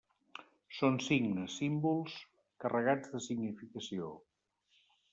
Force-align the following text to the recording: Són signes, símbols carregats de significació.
Són 0.77 0.97
signes, 1.07 1.59
símbols 1.61 2.17
carregats 2.65 3.15
de 3.15 3.25
significació. 3.29 4.13